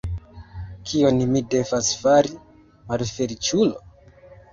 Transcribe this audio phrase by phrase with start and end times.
[0.91, 2.31] Kion mi devas fari,
[2.93, 3.83] malfeliĉulo?